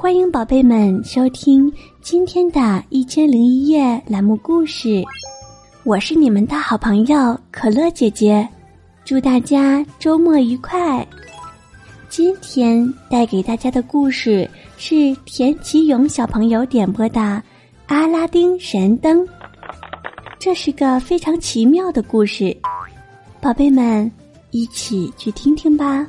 [0.00, 5.02] 欢迎宝贝们收听今天的一千零一夜栏目故事，
[5.82, 8.48] 我是你们的好朋友可乐姐姐，
[9.04, 11.04] 祝大家周末愉快。
[12.08, 17.20] 今天带给大家的故事是田启勇小朋友点播的
[17.88, 19.18] 《阿拉丁神灯》，
[20.38, 22.56] 这是个非常奇妙的故事，
[23.40, 24.08] 宝贝们
[24.52, 26.06] 一起去听听吧。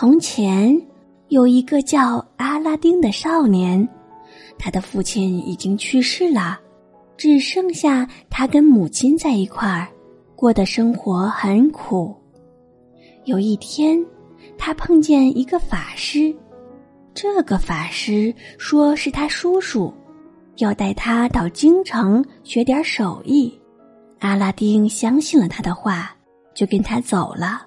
[0.00, 0.80] 从前
[1.28, 3.86] 有一个叫阿拉丁的少年，
[4.58, 6.58] 他的父亲已经去世了，
[7.18, 9.86] 只剩下他跟母亲在一块儿，
[10.34, 12.16] 过的生活很苦。
[13.26, 14.02] 有一天，
[14.56, 16.34] 他碰见一个法师，
[17.12, 19.92] 这个法师说是他叔叔，
[20.56, 23.52] 要带他到京城学点手艺。
[24.20, 26.16] 阿拉丁相信了他的话，
[26.54, 27.66] 就跟他走了。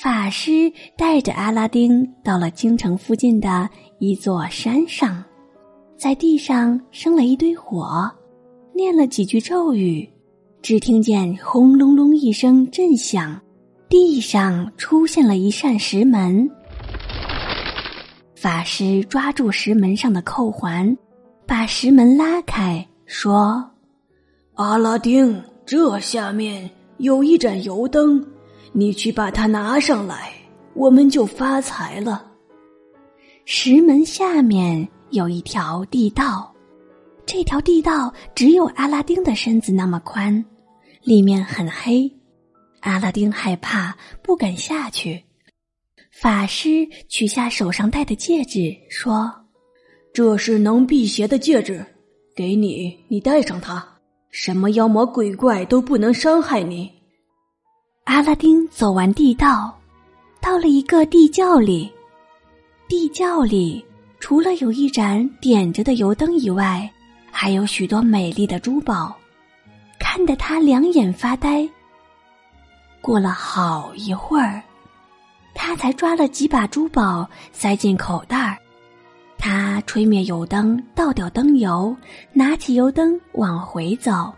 [0.00, 3.68] 法师带着阿拉丁到了京城附近的
[3.98, 5.24] 一座山上，
[5.96, 8.08] 在地上生了一堆火，
[8.72, 10.08] 念了几句咒语，
[10.62, 13.40] 只听见轰隆隆一声震响，
[13.88, 16.48] 地上出现了一扇石门。
[18.36, 20.96] 法师抓住石门上的扣环，
[21.44, 23.68] 把石门拉开，说
[24.54, 28.24] ：“阿拉丁，这下面有一盏油灯。”
[28.72, 30.32] 你去把它拿上来，
[30.74, 32.32] 我们就发财了。
[33.44, 36.54] 石门下面有一条地道，
[37.24, 40.44] 这条地道只有阿拉丁的身子那么宽，
[41.02, 42.10] 里面很黑。
[42.80, 45.24] 阿拉丁害怕，不敢下去。
[46.12, 49.32] 法师取下手上戴的戒指，说
[50.12, 51.84] ：“这是能辟邪的戒指，
[52.36, 53.84] 给你，你戴上它，
[54.30, 56.90] 什么妖魔鬼怪都不能伤害你。”
[58.08, 59.78] 阿拉丁走完地道，
[60.40, 61.92] 到了一个地窖里。
[62.88, 63.84] 地窖里
[64.18, 66.90] 除了有一盏点着的油灯以外，
[67.30, 69.14] 还有许多美丽的珠宝，
[69.98, 71.68] 看得他两眼发呆。
[73.02, 74.62] 过了好一会儿，
[75.54, 78.56] 他才抓了几把珠宝塞进口袋儿。
[79.36, 81.94] 他吹灭油灯，倒掉灯油，
[82.32, 84.32] 拿起油灯往回走。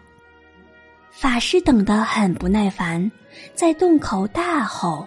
[1.11, 3.11] 法师等得很不耐烦。
[3.55, 5.07] 在洞口大吼：“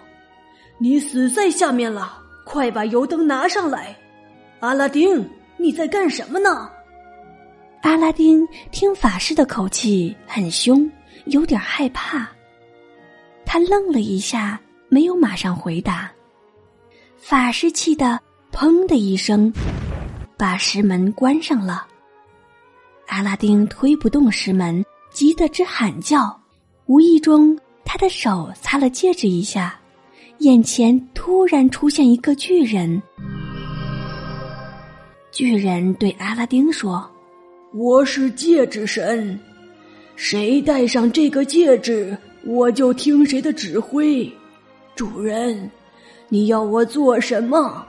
[0.78, 2.18] 你死在下面了！
[2.44, 3.94] 快把油灯拿上来！”
[4.60, 6.70] 阿拉丁，你在干什么呢？
[7.82, 10.90] 阿拉丁听法师的口气很凶，
[11.26, 12.28] 有点害怕。
[13.44, 16.10] 他愣了一下，没有马上回答。
[17.18, 18.18] 法师气得
[18.50, 19.52] “砰”的一声，
[20.38, 21.86] 把石门关上了。
[23.08, 24.82] 阿拉丁推不动石门，
[25.14, 26.36] 急得直喊叫，
[26.86, 27.56] 无意中。
[27.84, 29.78] 他的手擦了戒指一下，
[30.38, 33.00] 眼前突然出现一个巨人。
[35.30, 37.08] 巨人对阿拉丁说
[37.72, 39.38] ：“我是戒指神，
[40.16, 44.28] 谁戴上这个戒指，我就听谁的指挥。
[44.96, 45.70] 主人，
[46.28, 47.86] 你要我做什么？”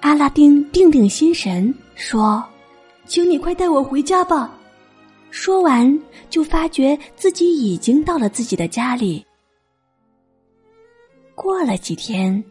[0.00, 2.44] 阿拉丁定定心神说
[3.06, 4.54] ：“请你快带我回家吧。”
[5.30, 6.00] 说完，
[6.30, 9.24] 就发觉自己已经到了自己的家里。
[11.34, 12.42] 过了几天，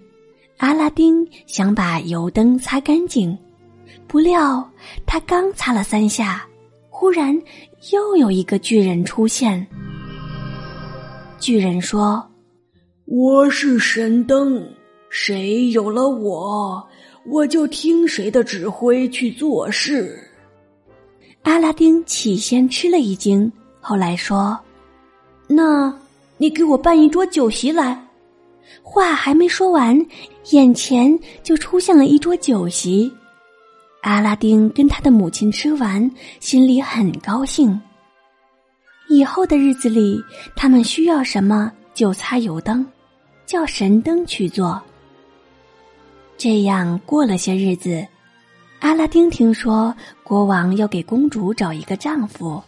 [0.58, 3.38] 阿拉丁想把油灯擦干净，
[4.08, 4.68] 不料
[5.06, 6.48] 他刚擦了三下，
[6.90, 7.38] 忽然
[7.92, 9.68] 又有一个巨人出现。
[11.40, 12.26] 巨人说
[13.06, 14.68] ：“我是神灯，
[15.10, 16.88] 谁有了我，
[17.26, 20.24] 我就听谁的指挥去做事。”
[21.44, 24.60] 阿拉丁起先吃了一惊，后来说
[25.48, 25.94] ：“那，
[26.38, 28.04] 你给我办一桌酒席来。”
[28.84, 30.06] 话还没说完，
[30.52, 33.12] 眼前就出现了一桌酒席。
[34.02, 36.10] 阿拉丁跟他的母亲吃完，
[36.40, 37.80] 心里很高兴。
[39.10, 40.22] 以后的日子里，
[40.56, 42.86] 他们需要什么就擦油灯，
[43.46, 44.82] 叫神灯去做。
[46.38, 48.06] 这样过了些日子。
[48.80, 49.96] 阿拉丁听说
[50.28, 52.62] 国王要给公主找一个丈夫，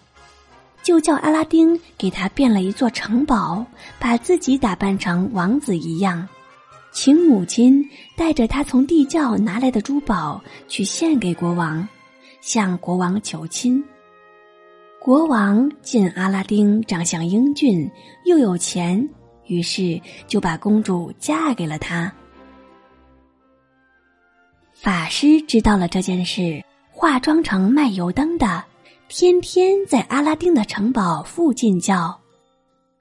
[0.81, 3.65] 就叫阿拉丁给他变了一座城堡，
[3.99, 6.25] 把自己打扮成王子一样，
[6.93, 7.85] 请母亲
[8.15, 11.85] 带着他从地窖拿来的珠宝去献给国王，
[12.39, 13.83] 向国王求亲。
[15.01, 17.91] 国王见阿拉丁长相英俊
[18.23, 19.09] 又有钱，
[19.47, 22.09] 于是就把公主嫁给了他。
[24.73, 26.63] 法师知道了这件事，
[26.99, 28.61] 化妆成卖油灯的，
[29.07, 32.19] 天天在阿拉丁的城堡附近叫：“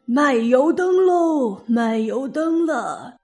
[0.06, 1.60] 卖油灯喽！
[1.66, 3.16] 卖油灯了，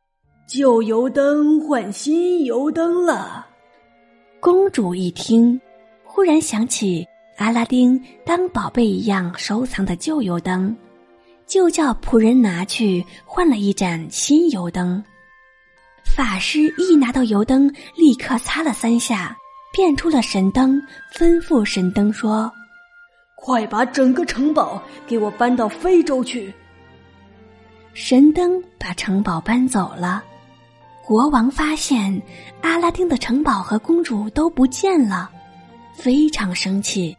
[0.48, 3.46] 旧油灯换新油灯了。
[4.40, 5.60] 公主一听，
[6.02, 7.06] 忽然想起
[7.36, 10.76] 阿拉丁当宝贝一样收藏的旧油灯，
[11.46, 15.00] 就叫仆人拿去换了一盏新油灯。
[16.02, 19.38] 法师一拿到油灯，立刻擦了三下，
[19.74, 20.80] 变出了神灯，
[21.12, 22.50] 吩咐神灯说
[23.34, 26.54] ：“快把整个城堡给我搬到非洲去。”
[27.92, 30.22] 神灯把城堡搬走了，
[31.04, 32.22] 国王发现
[32.60, 35.28] 阿拉丁的城堡和公主都不见了，
[35.92, 37.16] 非常生气。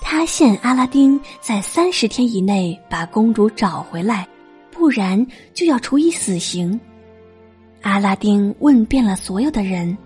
[0.00, 4.28] 他限阿拉丁在三十天以内把公主找回来，
[4.70, 6.78] 不然就要处以死刑。
[7.82, 9.98] 阿拉丁问遍了所有的人，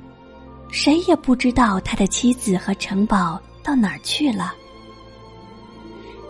[0.71, 4.55] 谁也不知道他的妻子和城堡到哪儿去了。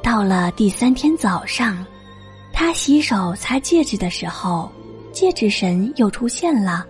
[0.02, 1.84] 到了第三天早上。
[2.52, 4.70] 他洗手擦戒指的时候，
[5.12, 6.84] 戒指神又出现了。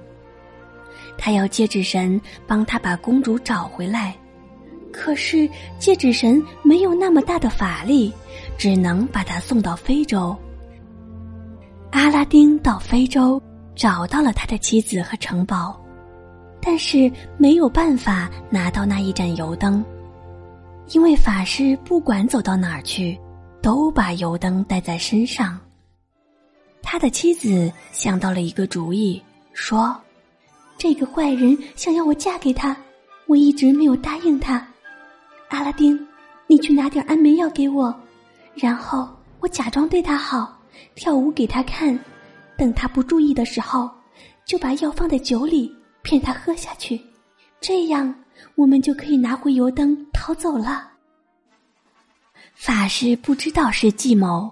[1.17, 4.17] 他要戒指神帮他把公主找回来，
[4.91, 5.49] 可是
[5.79, 8.12] 戒指神没有那么大的法力，
[8.58, 10.37] 只能把他送到非洲。
[11.93, 13.41] 阿拉丁到非洲
[13.76, 15.81] 找到了他的妻子和城堡，
[16.62, 19.85] 但是没有办法拿到那一盏油灯，
[20.91, 23.19] 因为法师不管走到哪儿去。
[23.62, 25.61] 都把油灯带在身上。
[26.83, 29.23] 他的妻子想到了一个主意，
[29.53, 29.95] 说
[30.79, 32.75] ：“这个坏人想要我嫁给他，
[33.27, 34.67] 我一直没有答应他。
[35.49, 36.09] 阿拉丁，
[36.47, 37.95] 你去拿点安眠药给我，
[38.55, 39.07] 然后
[39.41, 40.59] 我假装对他好，
[40.95, 41.99] 跳舞给他看，
[42.57, 43.91] 等他不注意的时候，
[44.47, 45.71] 就把药放在酒里，
[46.02, 47.00] 骗他喝下去，
[47.61, 48.14] 这样
[48.55, 50.88] 我们就可以拿回油灯逃走了。”
[52.55, 54.50] 法师不知道是计谋，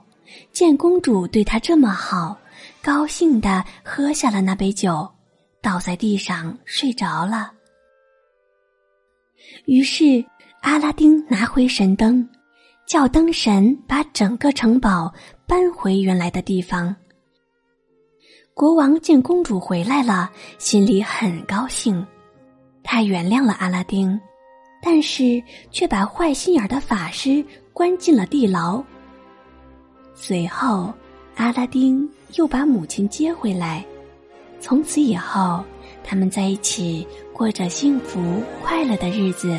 [0.53, 2.39] 见公主对他这么好，
[2.81, 5.09] 高兴的喝下了那杯酒，
[5.61, 7.53] 倒在地上睡着了。
[9.67, 10.25] 于是
[10.63, 12.27] 阿拉丁拿回神灯，
[12.87, 15.13] 叫灯神把整个城堡
[15.47, 16.95] 搬回原来的地方。
[18.59, 20.29] 国王见公主回来了，
[20.59, 22.05] 心里很高兴，
[22.83, 24.21] 他原谅了阿拉丁，
[24.83, 25.41] 但是
[25.71, 27.45] 却把坏心眼的法师。
[27.73, 28.83] 关进了地牢。
[30.13, 30.93] 随后，
[31.37, 33.85] 阿拉丁又把母亲接回来。
[34.59, 35.63] 从此以后，
[36.03, 39.57] 他们在一起过着幸福快乐的日子。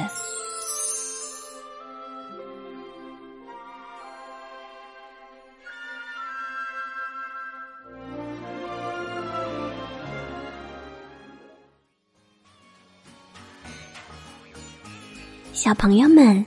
[15.60, 16.46] 小朋友们。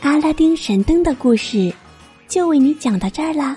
[0.00, 1.74] 阿拉丁神灯的故事，
[2.28, 3.56] 就为你讲到这儿啦，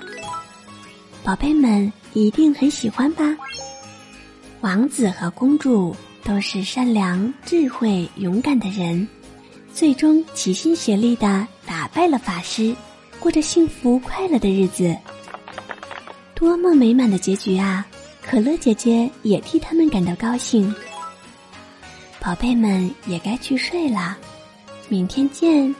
[1.24, 3.24] 宝贝们一定很喜欢吧？
[4.62, 9.08] 王子和公主都是善良、智慧、勇敢的人，
[9.72, 12.76] 最终齐心协力的打败了法师，
[13.20, 14.98] 过着幸福快乐的日子，
[16.34, 17.86] 多么美满的结局啊！
[18.26, 20.74] 可乐姐姐也替他们感到高兴。
[22.20, 24.18] 宝贝们也该去睡啦，
[24.90, 25.74] 明天见。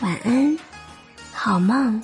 [0.00, 0.56] 晚安，
[1.32, 2.02] 好梦。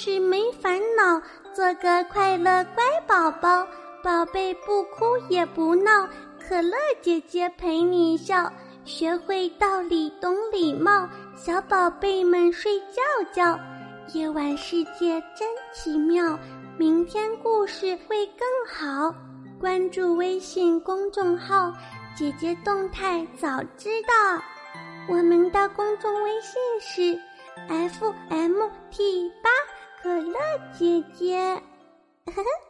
[0.00, 1.20] 事没烦恼，
[1.52, 3.66] 做个快乐乖宝宝。
[4.00, 8.52] 宝贝不哭也不闹，可乐姐姐陪你笑，
[8.84, 13.02] 学会道理懂礼貌，小宝贝们睡觉
[13.32, 13.58] 觉。
[14.14, 16.38] 夜晚世界真奇妙，
[16.78, 19.12] 明天故事会更好。
[19.60, 21.72] 关注微信公众号，
[22.16, 24.40] 姐姐动态早知道。
[25.08, 27.20] 我们的公众微信是
[27.66, 29.50] f m t 八
[30.00, 30.38] 可乐
[30.78, 31.36] 姐姐。
[32.26, 32.67] 呵呵。